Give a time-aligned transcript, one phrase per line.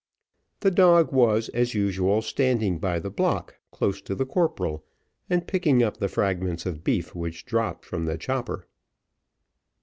[0.61, 4.83] The dog was, as usual, standing by the block close to the corporal,
[5.29, 8.65] and picking up the fragments of beef which dropped from the chopper.